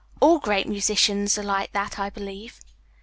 All 0.19 0.39
great 0.39 0.67
musicians 0.67 1.37
are 1.37 1.43
like 1.43 1.73
that, 1.73 1.99
I 1.99 2.09
believe." 2.09 2.59